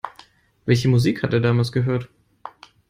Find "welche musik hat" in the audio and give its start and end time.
0.65-1.31